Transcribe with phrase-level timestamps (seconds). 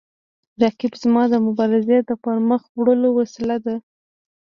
[0.61, 3.75] رقیب زما د مبارزې د پرمخ وړلو وسیله ده